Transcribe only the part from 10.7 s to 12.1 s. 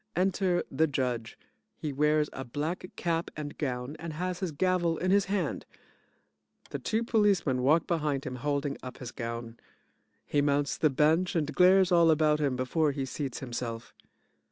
the bench and glares all